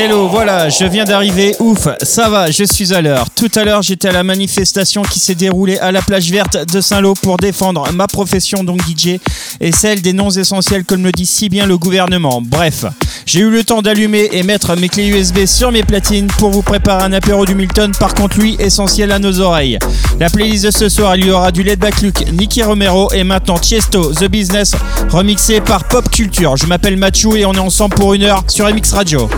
[0.00, 1.56] Hello, voilà, je viens d'arriver.
[1.58, 3.26] Ouf, ça va, je suis à l'heure.
[3.34, 6.80] Tout à l'heure, j'étais à la manifestation qui s'est déroulée à la plage verte de
[6.80, 9.18] Saint-Lô pour défendre ma profession, donc DJ,
[9.60, 12.40] et celle des noms essentiels, comme le dit si bien le gouvernement.
[12.40, 12.84] Bref,
[13.26, 16.62] j'ai eu le temps d'allumer et mettre mes clés USB sur mes platines pour vous
[16.62, 19.80] préparer un apéro du Milton, par contre, lui, essentiel à nos oreilles.
[20.20, 23.24] La playlist de ce soir, il y aura du Led Back Luke, Nicky Romero et
[23.24, 24.76] maintenant Tiesto, The Business,
[25.10, 26.56] remixé par Pop Culture.
[26.56, 29.28] Je m'appelle Mathieu et on est ensemble pour une heure sur MX Radio.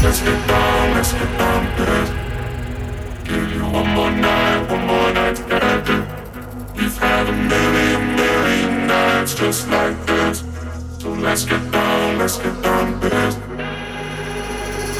[0.00, 1.84] Let's get down, let's get down to
[3.24, 6.04] Give you one more night, one more night to get it.
[6.76, 10.44] We've had a million, million nights just like this.
[11.00, 13.36] So let's get down, let's get down to this.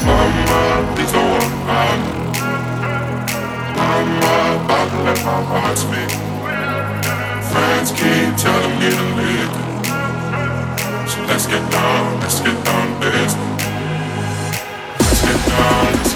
[0.03, 2.01] Mama, please don't want out.
[3.77, 6.11] Mama, about to let my heart speak.
[7.49, 9.53] Friends keep telling me to leave.
[11.09, 13.68] So let's get down, let's get down to this.
[15.49, 16.08] Let's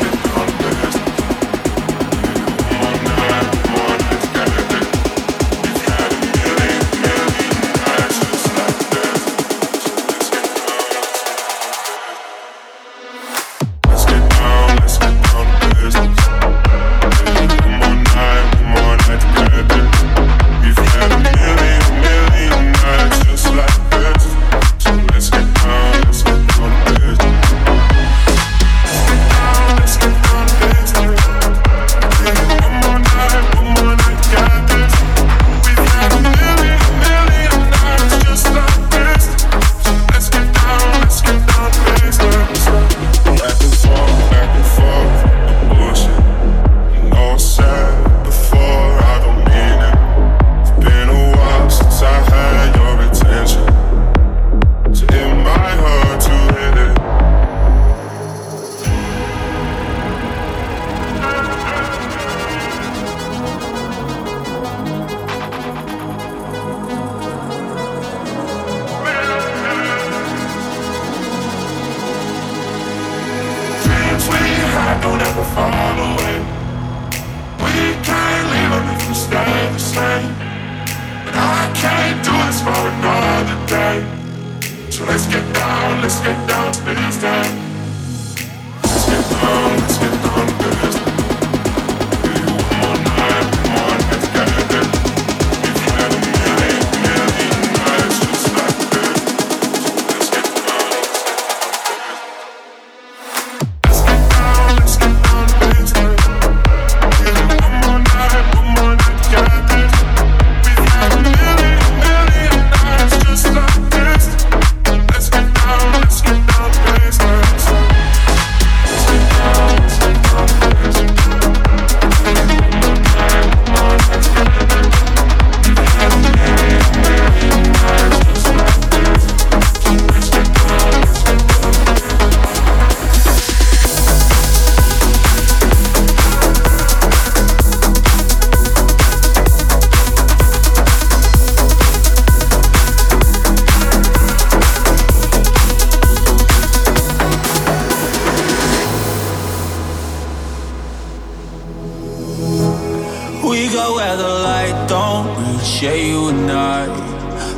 [153.54, 156.88] We go where the light don't reach, yeah, you and I.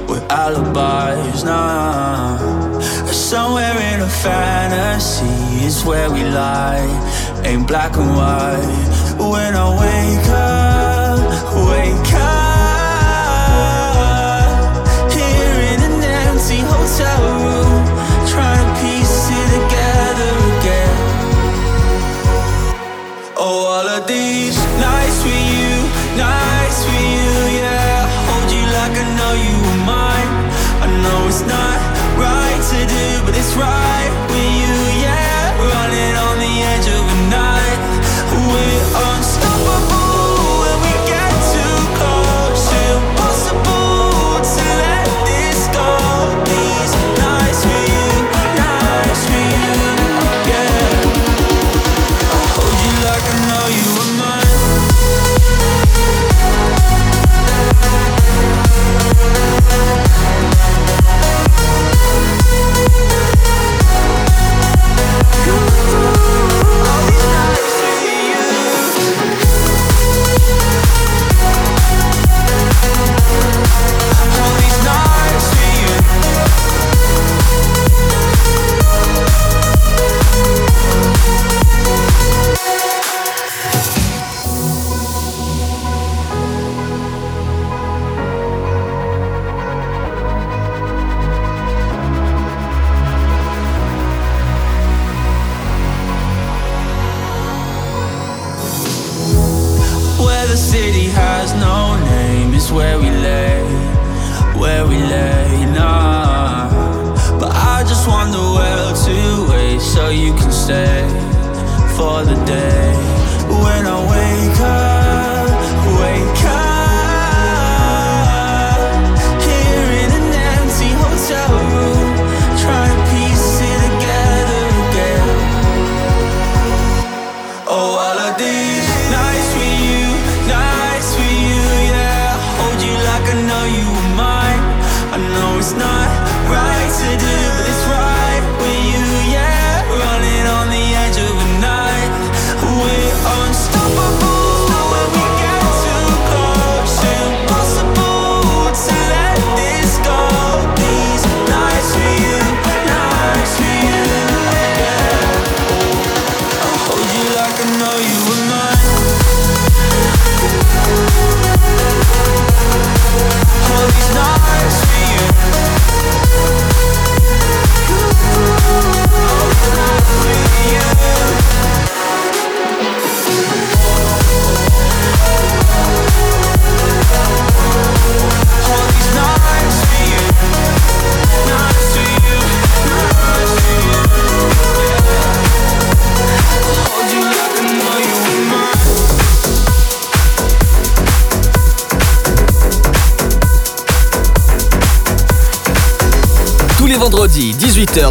[0.10, 2.38] We're alibis, nah.
[3.10, 6.86] Somewhere in a fantasy is where we lie.
[7.46, 8.90] Ain't black and white.
[9.32, 11.18] When I wake up,
[11.72, 13.56] wake up.
[15.16, 17.86] Here in an empty hotel room,
[18.28, 20.98] trying to piece it together again.
[23.38, 24.65] Oh, all of these.
[112.16, 112.85] for the day.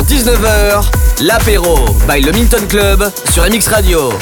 [0.06, 0.90] 19h,
[1.22, 4.12] l'apéro by le Milton Club sur MX Radio.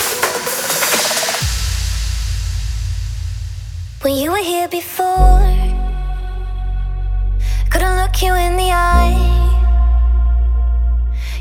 [4.03, 5.41] When you were here before,
[7.71, 9.17] couldn't look you in the eye.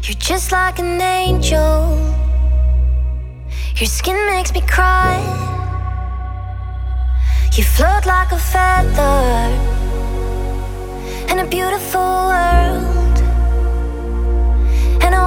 [0.04, 1.98] You're just like an angel.
[3.76, 5.20] Your skin makes me cry.
[7.54, 9.50] You float like a feather
[11.30, 12.81] in a beautiful world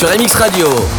[0.00, 0.89] Sur MX Radio.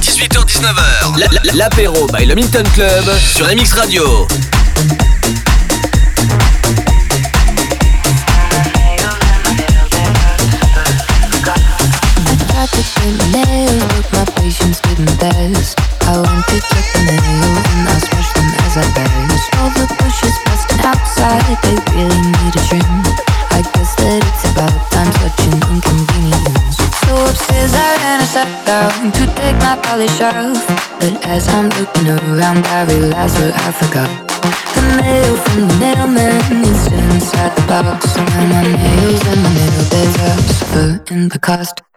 [0.00, 2.36] 18h-19h, l'apéro by le
[2.72, 4.28] Club sur MX Radio.
[41.48, 41.87] podcast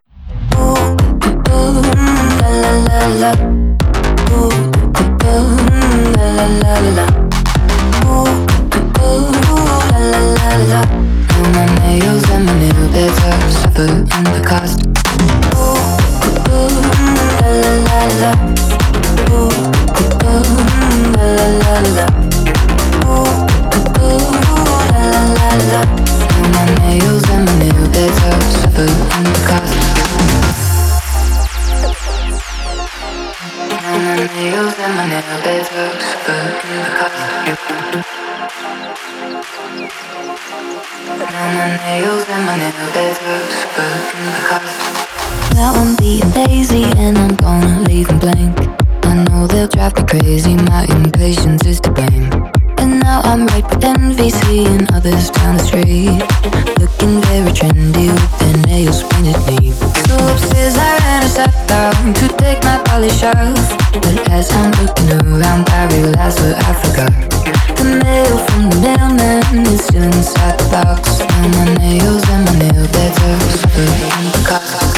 [34.22, 36.54] my nails and my nail good.
[45.56, 48.60] Now I'm being lazy and I'm gonna leave them blank.
[49.06, 50.56] I know they'll drive me crazy.
[50.56, 52.61] My impatience is to blame
[53.12, 56.20] now I'm right with NVC and others down the street.
[56.80, 59.76] Looking very trendy with their nails painted deep
[60.08, 63.68] So upstairs I ran a step down to take my polish off.
[64.04, 67.14] But as I'm looking around I realize what I forgot
[67.80, 71.20] The mail from the mailman is still inside the box.
[71.20, 74.91] Now my nails and my nail beds are covered in the cops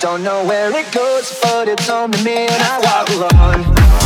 [0.00, 3.99] Don't know where it goes, but it's on to me and I walk alone.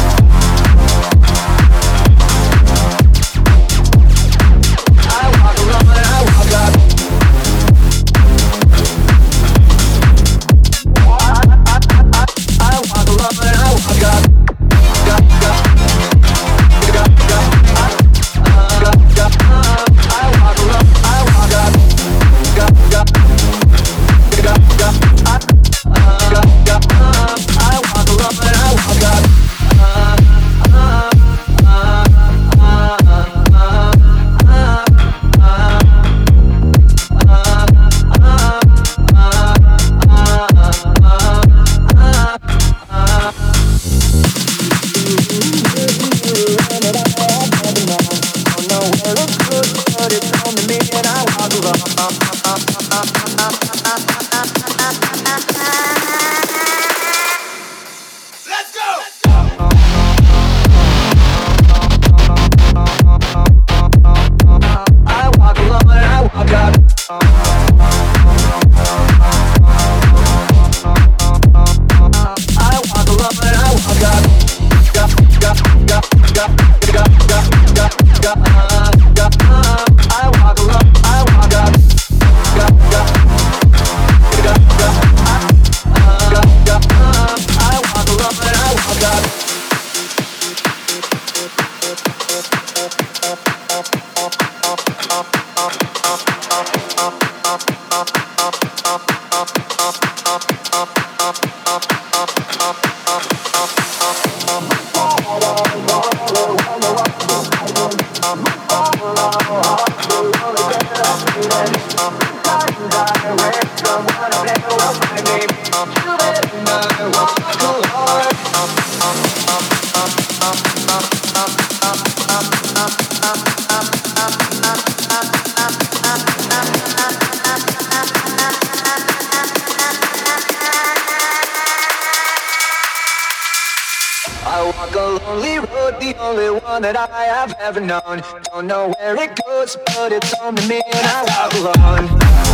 [136.75, 138.21] one that I have ever known.
[138.51, 142.54] Don't know where it goes, but it's on to me and I walk alone.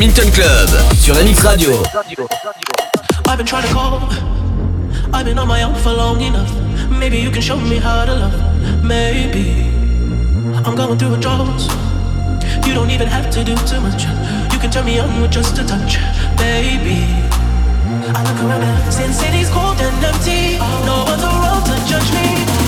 [0.00, 1.82] Le Club sur MX Radio.
[3.26, 4.00] I've been trying to call.
[5.12, 6.52] I've been on my own for long enough.
[6.88, 8.84] Maybe you can show me how to love.
[8.84, 9.72] Maybe
[10.64, 11.62] I'm going through a drought.
[12.64, 14.04] You don't even have to do too much.
[14.52, 15.98] You can turn me on with just a touch,
[16.36, 17.02] baby.
[18.14, 20.58] I look around and Sin City's cold and empty.
[20.86, 22.67] No one's around to judge me.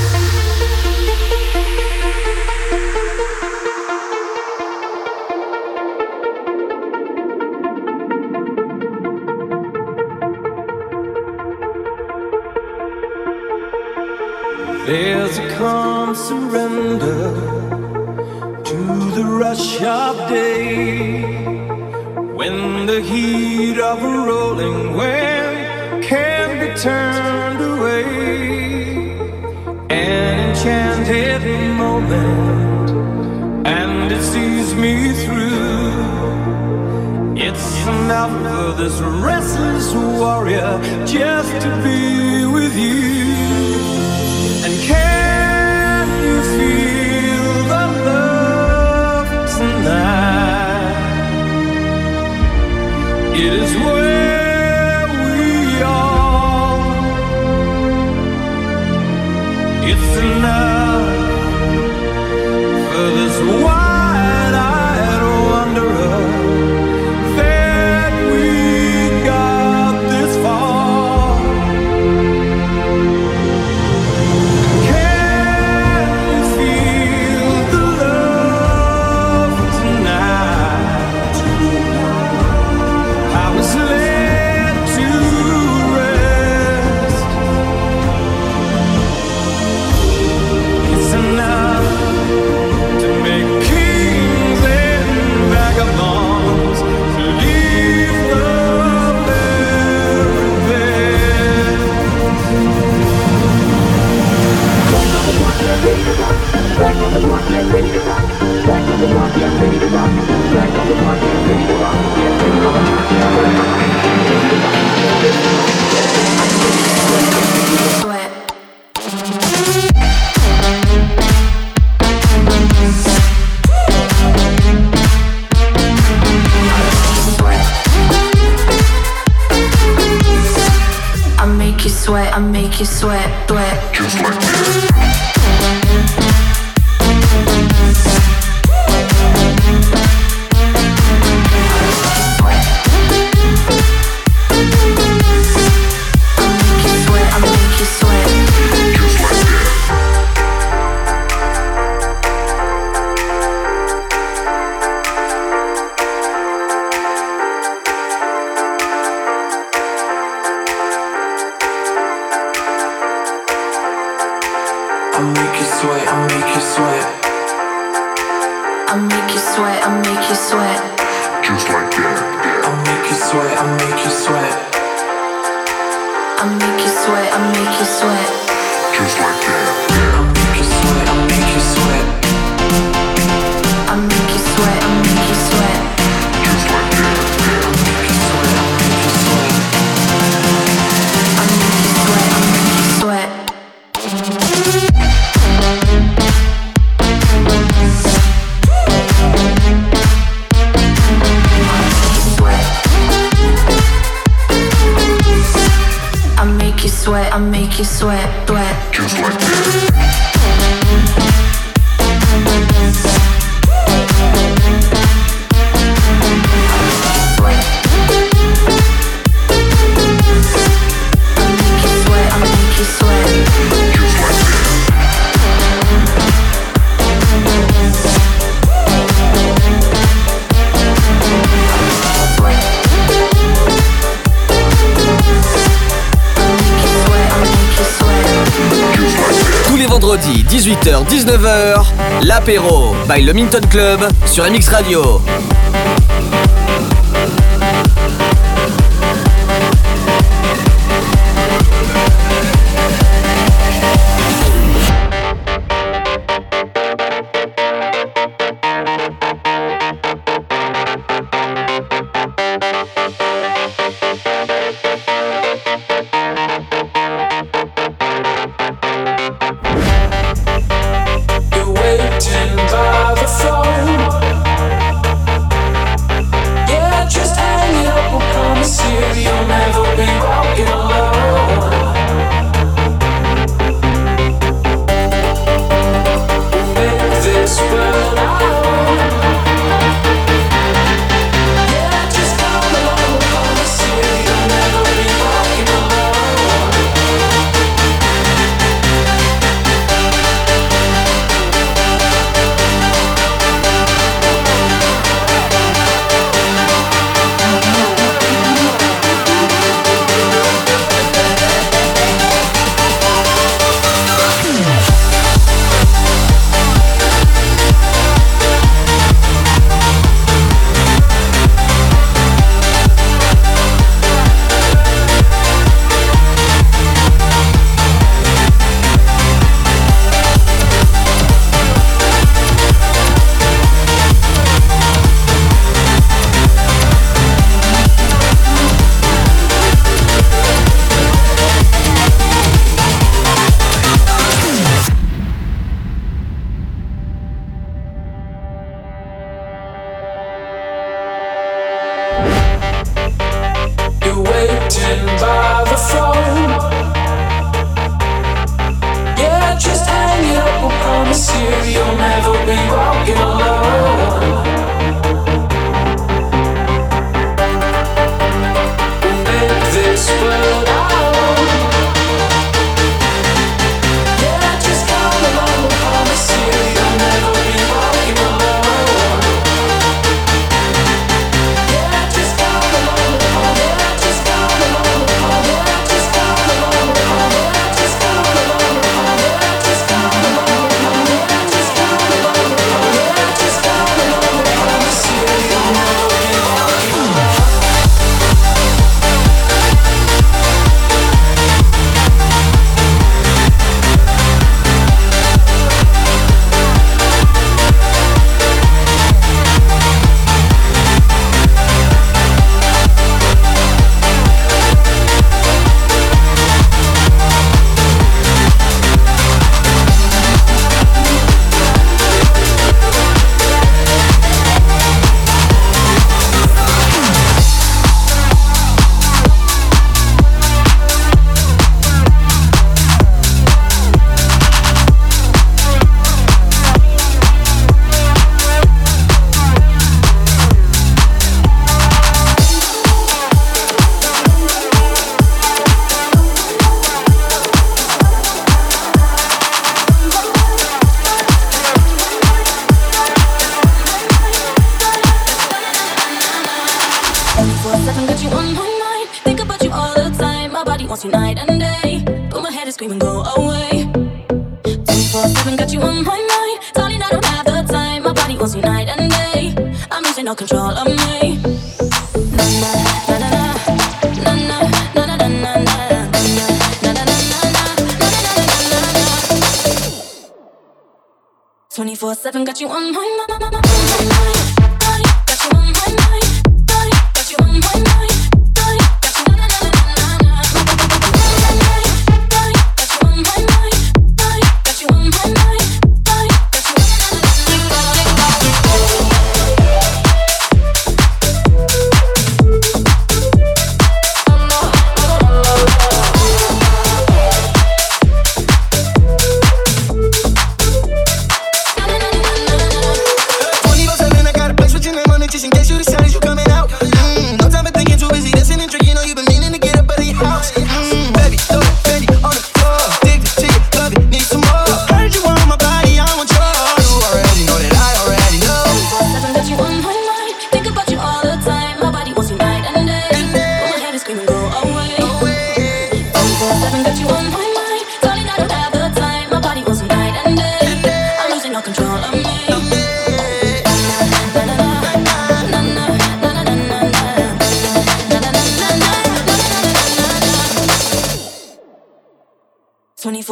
[240.71, 241.83] 18h, 19h,
[242.23, 245.21] l'apéro by le Minton Club sur MX Radio.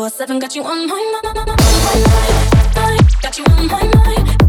[0.09, 1.59] 24-7, got you on my mind.
[3.21, 4.48] Got you on my mind.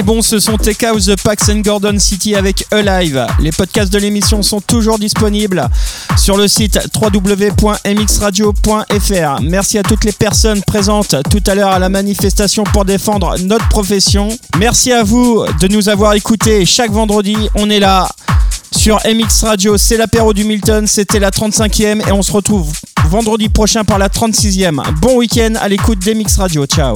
[0.00, 3.26] Est bon, ce sont Take House, The Pax and Gordon City avec Alive.
[3.38, 5.68] Les podcasts de l'émission sont toujours disponibles
[6.16, 9.42] sur le site www.mxradio.fr.
[9.42, 13.68] Merci à toutes les personnes présentes tout à l'heure à la manifestation pour défendre notre
[13.68, 14.30] profession.
[14.58, 17.36] Merci à vous de nous avoir écoutés chaque vendredi.
[17.54, 18.08] On est là
[18.74, 22.72] sur MX Radio, c'est l'apéro du Milton, c'était la 35e et on se retrouve
[23.08, 24.80] vendredi prochain par la 36e.
[25.00, 26.94] Bon week-end à l'écoute d'MX Radio, ciao